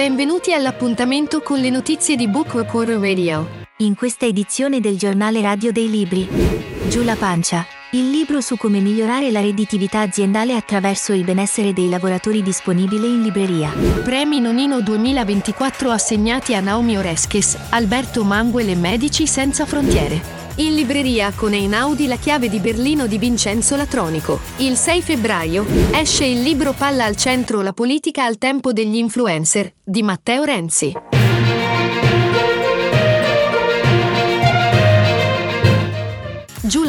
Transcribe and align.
Benvenuti 0.00 0.54
all'appuntamento 0.54 1.42
con 1.42 1.58
le 1.58 1.68
notizie 1.68 2.16
di 2.16 2.26
Book 2.26 2.54
Reporter 2.54 2.98
Radio. 2.98 3.46
In 3.80 3.94
questa 3.94 4.24
edizione 4.24 4.80
del 4.80 4.96
giornale 4.96 5.42
radio 5.42 5.72
dei 5.72 5.90
libri. 5.90 6.26
Giù 6.88 7.02
la 7.02 7.16
pancia. 7.16 7.66
Il 7.90 8.08
libro 8.08 8.40
su 8.40 8.56
come 8.56 8.80
migliorare 8.80 9.30
la 9.30 9.42
redditività 9.42 10.00
aziendale 10.00 10.56
attraverso 10.56 11.12
il 11.12 11.24
benessere 11.24 11.74
dei 11.74 11.90
lavoratori 11.90 12.42
disponibile 12.42 13.08
in 13.08 13.20
libreria. 13.20 13.72
Premi 14.02 14.40
Nonino 14.40 14.80
2024 14.80 15.90
assegnati 15.90 16.54
a 16.54 16.60
Naomi 16.60 16.96
Oreskes, 16.96 17.58
Alberto 17.68 18.24
Manguel 18.24 18.70
e 18.70 18.76
Medici 18.76 19.26
Senza 19.26 19.66
Frontiere. 19.66 20.40
In 20.60 20.74
libreria 20.74 21.32
con 21.34 21.54
Einaudi 21.54 22.06
la 22.06 22.16
chiave 22.16 22.50
di 22.50 22.58
Berlino 22.58 23.06
di 23.06 23.16
Vincenzo 23.16 23.76
Latronico. 23.76 24.40
Il 24.58 24.76
6 24.76 25.00
febbraio 25.00 25.64
esce 25.94 26.26
il 26.26 26.42
libro 26.42 26.74
Palla 26.74 27.06
al 27.06 27.16
centro 27.16 27.62
la 27.62 27.72
politica 27.72 28.26
al 28.26 28.36
tempo 28.36 28.70
degli 28.70 28.96
influencer 28.96 29.72
di 29.82 30.02
Matteo 30.02 30.44
Renzi. 30.44 31.19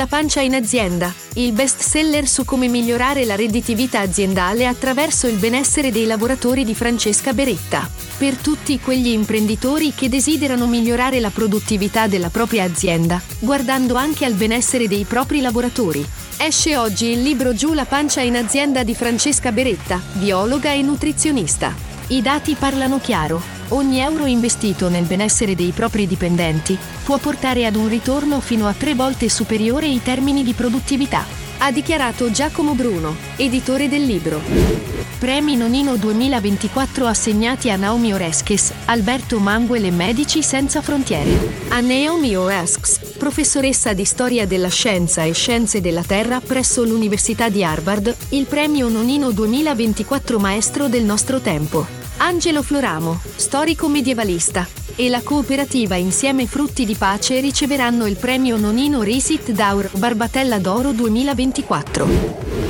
La 0.02 0.08
pancia 0.08 0.42
in 0.42 0.56
azienda, 0.56 1.14
il 1.36 1.52
best 1.52 1.80
seller 1.82 2.28
su 2.28 2.44
come 2.44 2.68
migliorare 2.68 3.24
la 3.24 3.36
redditività 3.36 4.00
aziendale 4.00 4.66
attraverso 4.66 5.28
il 5.28 5.36
benessere 5.36 5.92
dei 5.92 6.08
lavoratori 6.08 6.66
di 6.66 6.74
Francesca 6.74 7.34
Beretta. 7.34 7.88
Per 8.18 8.36
tutti 8.38 8.80
quegli 8.80 9.10
imprenditori 9.10 9.94
che 9.94 10.10
desiderano 10.10 10.66
migliorare 10.66 11.20
la 11.20 11.30
produttività 11.30 12.08
della 12.08 12.30
propria 12.30 12.64
azienda, 12.64 13.22
guardando 13.38 13.94
anche 13.94 14.26
al 14.26 14.34
benessere 14.34 14.88
dei 14.88 15.04
propri 15.04 15.40
lavoratori. 15.40 16.04
Esce 16.38 16.78
oggi 16.78 17.12
il 17.12 17.22
libro 17.22 17.54
Giù 17.54 17.74
la 17.74 17.86
pancia 17.86 18.22
in 18.22 18.38
azienda 18.38 18.82
di 18.82 18.96
Francesca 18.96 19.52
Beretta, 19.52 20.02
biologa 20.14 20.72
e 20.72 20.82
nutrizionista. 20.82 21.76
I 22.08 22.24
dati 22.24 22.56
parlano 22.56 23.00
chiaro. 23.00 23.61
Ogni 23.74 24.00
euro 24.00 24.26
investito 24.26 24.90
nel 24.90 25.06
benessere 25.06 25.56
dei 25.56 25.72
propri 25.72 26.06
dipendenti 26.06 26.78
può 27.06 27.18
portare 27.18 27.66
ad 27.66 27.76
un 27.76 27.88
ritorno 27.88 28.42
fino 28.42 28.68
a 28.68 28.74
tre 28.74 28.96
volte 28.96 29.30
superiore 29.30 29.86
in 29.86 30.02
termini 30.02 30.44
di 30.44 30.52
produttività, 30.52 31.26
ha 31.60 31.72
dichiarato 31.72 32.32
Giacomo 32.32 32.74
Bruno, 32.74 33.16
editore 33.38 33.88
del 33.88 34.04
libro. 34.04 34.42
Premi 35.20 35.56
Nonino 35.56 35.96
2024 35.96 37.06
assegnati 37.06 37.70
a 37.70 37.78
Naomi 37.78 38.14
Oreskes, 38.14 38.74
Alberto 38.86 39.40
Manguel 39.40 39.86
e 39.86 39.92
Medici 39.92 40.44
Senza 40.44 40.82
Frontiere. 40.82 41.30
A 41.70 41.80
Naomi 41.80 42.36
Oreskes, 42.36 43.14
professoressa 43.18 43.94
di 43.94 44.04
storia 44.04 44.46
della 44.46 44.70
scienza 44.70 45.24
e 45.24 45.34
scienze 45.34 45.80
della 45.80 46.04
terra 46.04 46.42
presso 46.42 46.84
l'Università 46.84 47.48
di 47.48 47.64
Harvard, 47.64 48.14
il 48.30 48.48
premio 48.48 48.90
Nonino 48.90 49.32
2024 49.32 50.40
Maestro 50.40 50.90
del 50.90 51.04
nostro 51.04 51.40
tempo. 51.40 52.01
Angelo 52.24 52.62
Floramo, 52.62 53.20
storico 53.36 53.90
medievalista, 53.90 54.68
e 54.96 55.10
la 55.10 55.22
cooperativa 55.24 55.96
Insieme 55.96 56.46
Frutti 56.46 56.86
di 56.86 56.94
Pace 56.94 57.40
riceveranno 57.40 58.06
il 58.06 58.16
premio 58.16 58.58
Nonino 58.58 59.02
Risit 59.02 59.50
Daur 59.50 59.90
Barbatella 59.98 60.60
d'Oro 60.60 60.92
2024. 60.92 62.08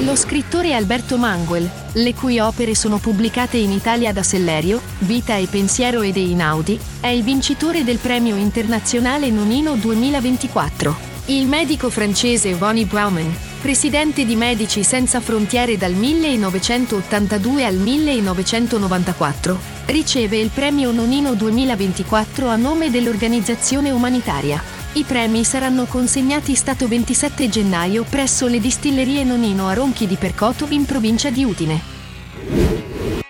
Lo 0.05 0.15
scrittore 0.15 0.73
Alberto 0.73 1.17
Manguel, 1.17 1.69
le 1.91 2.13
cui 2.13 2.39
opere 2.39 2.75
sono 2.75 2.97
pubblicate 2.97 3.57
in 3.57 3.71
Italia 3.71 4.13
da 4.13 4.23
Sellerio, 4.23 4.79
Vita 4.99 5.35
e 5.35 5.47
Pensiero 5.47 6.01
ed 6.01 6.15
Einaudi, 6.15 6.79
è 7.01 7.07
il 7.07 7.21
vincitore 7.21 7.83
del 7.83 7.97
premio 7.97 8.37
internazionale 8.37 9.29
Nonino 9.31 9.75
2024. 9.75 10.95
Il 11.25 11.47
medico 11.47 11.89
francese 11.89 12.55
Ronnie 12.57 12.85
Brauman, 12.85 13.50
presidente 13.61 14.25
di 14.25 14.35
Medici 14.35 14.83
Senza 14.83 15.21
Frontiere 15.21 15.77
dal 15.77 15.93
1982 15.93 17.63
al 17.63 17.75
1994, 17.75 19.59
riceve 19.85 20.37
il 20.37 20.49
premio 20.51 20.91
Nonino 20.91 21.35
2024 21.35 22.47
a 22.47 22.55
nome 22.55 22.89
dell'organizzazione 22.89 23.91
umanitaria. 23.91 24.61
I 24.93 25.03
premi 25.03 25.43
saranno 25.43 25.85
consegnati 25.85 26.55
stato 26.55 26.87
27 26.87 27.47
gennaio 27.49 28.03
presso 28.09 28.47
le 28.47 28.59
distillerie 28.59 29.23
Nonino 29.23 29.67
a 29.67 29.73
Ronchi 29.73 30.07
di 30.07 30.15
Percoto 30.15 30.65
in 30.69 30.85
provincia 30.85 31.29
di 31.29 31.43
Udine. 31.43 31.79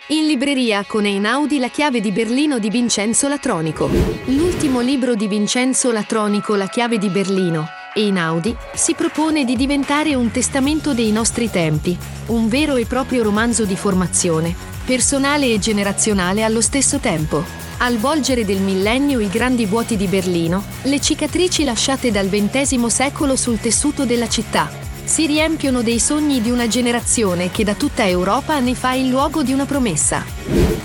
In 0.07 0.27
libreria 0.27 0.85
con 0.85 1.05
Einaudi 1.05 1.59
La 1.59 1.69
chiave 1.69 1.99
di 1.99 2.11
Berlino 2.11 2.57
di 2.57 2.69
Vincenzo 2.69 3.27
Latronico. 3.27 3.89
L'ultimo 4.25 4.79
libro 4.79 5.13
di 5.13 5.27
Vincenzo 5.27 5.91
Latronico 5.91 6.55
La 6.55 6.67
chiave 6.67 6.97
di 6.97 7.09
Berlino, 7.09 7.67
Einaudi, 7.93 8.55
si 8.73 8.93
propone 8.93 9.43
di 9.43 9.57
diventare 9.57 10.15
un 10.15 10.31
testamento 10.31 10.93
dei 10.93 11.11
nostri 11.11 11.49
tempi, 11.49 11.97
un 12.27 12.47
vero 12.47 12.77
e 12.77 12.85
proprio 12.85 13.21
romanzo 13.21 13.65
di 13.65 13.75
formazione, 13.75 14.55
personale 14.85 15.51
e 15.51 15.59
generazionale 15.59 16.43
allo 16.43 16.61
stesso 16.61 16.99
tempo. 16.99 17.43
Al 17.79 17.97
volgere 17.97 18.45
del 18.45 18.59
millennio 18.59 19.19
i 19.19 19.27
grandi 19.27 19.65
vuoti 19.65 19.97
di 19.97 20.07
Berlino, 20.07 20.63
le 20.83 21.01
cicatrici 21.01 21.63
lasciate 21.63 22.11
dal 22.11 22.29
XX 22.29 22.85
secolo 22.85 23.35
sul 23.35 23.59
tessuto 23.59 24.05
della 24.05 24.29
città, 24.29 24.71
si 25.03 25.25
riempiono 25.25 25.81
dei 25.81 25.99
sogni 25.99 26.41
di 26.41 26.49
una 26.49 26.67
generazione 26.67 27.51
che 27.51 27.65
da 27.65 27.73
tutta 27.73 28.07
Europa 28.07 28.57
ne 28.59 28.75
fa 28.75 28.93
il 28.93 29.09
luogo 29.09 29.43
di 29.43 29.51
una 29.51 29.65
promessa. 29.65 30.23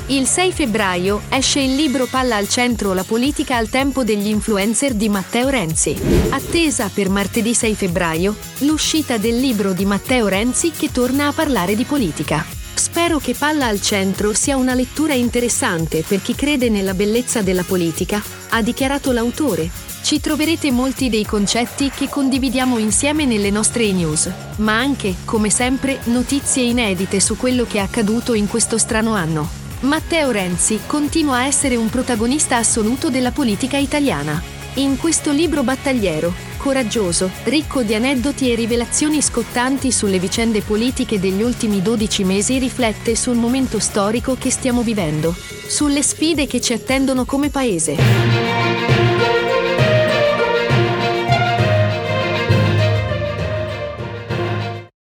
Il 0.09 0.29
6 0.29 0.53
febbraio 0.53 1.23
esce 1.31 1.59
il 1.59 1.75
libro 1.75 2.07
Palla 2.07 2.37
al 2.37 2.49
centro 2.49 2.93
la 2.93 3.03
politica 3.03 3.57
al 3.57 3.69
tempo 3.69 4.05
degli 4.05 4.29
influencer 4.29 4.95
di 4.95 5.09
Matteo 5.09 5.49
Renzi. 5.49 6.01
Attesa 6.29 6.89
per 6.95 7.09
martedì 7.09 7.53
6 7.53 7.75
febbraio 7.75 8.37
l'uscita 8.59 9.17
del 9.17 9.37
libro 9.37 9.73
di 9.73 9.85
Matteo 9.85 10.29
Renzi 10.29 10.71
che 10.71 10.93
torna 10.93 11.27
a 11.27 11.33
parlare 11.33 11.75
di 11.75 11.83
politica. 11.83 12.47
Spero 12.73 13.19
che 13.19 13.35
Palla 13.35 13.67
al 13.67 13.81
centro 13.81 14.33
sia 14.33 14.57
una 14.57 14.75
lettura 14.75 15.13
interessante 15.13 16.05
per 16.07 16.23
chi 16.23 16.37
crede 16.37 16.69
nella 16.69 16.95
bellezza 16.95 17.43
della 17.43 17.65
politica, 17.65 18.23
ha 18.51 18.63
dichiarato 18.63 19.11
l'autore, 19.11 19.69
ci 20.03 20.21
troverete 20.21 20.71
molti 20.71 21.09
dei 21.09 21.25
concetti 21.25 21.91
che 21.91 22.09
condividiamo 22.09 22.79
insieme 22.79 23.25
nelle 23.25 23.51
nostre 23.51 23.91
news, 23.91 24.31
ma 24.59 24.79
anche, 24.79 25.17
come 25.25 25.51
sempre, 25.51 25.99
notizie 26.05 26.63
inedite 26.63 27.19
su 27.19 27.37
quello 27.37 27.65
che 27.65 27.79
è 27.79 27.81
accaduto 27.81 28.35
in 28.35 28.47
questo 28.47 28.79
strano 28.79 29.15
anno. 29.15 29.66
Matteo 29.81 30.31
Renzi 30.31 30.81
continua 30.87 31.37
a 31.37 31.47
essere 31.47 31.77
un 31.77 31.91
protagonista 31.91 32.57
assoluto 32.57 33.11
della 33.11 33.31
politica 33.31 33.77
italiana. 33.77 34.43
In 34.75 34.97
questo 34.97 35.33
libro 35.33 35.63
battagliero, 35.63 36.33
coraggioso, 36.57 37.31
ricco 37.45 37.83
di 37.83 37.95
aneddoti 37.95 38.51
e 38.51 38.55
rivelazioni 38.55 39.21
scottanti 39.21 39.93
sulle 39.93 40.19
vicende 40.19 40.63
politiche 40.63 41.21
degli 41.21 41.43
ultimi 41.43 41.83
12 41.83 42.25
mesi 42.25 42.59
riflette 42.59 43.15
sul 43.15 43.37
momento 43.37 43.79
storico 43.79 44.37
che 44.39 44.51
stiamo 44.51 44.81
vivendo, 44.81 45.35
sulle 45.67 46.03
sfide 46.03 46.47
che 46.47 46.61
ci 46.61 46.73
attendono 46.73 47.27
come 47.27 47.51
paese. 47.51 48.66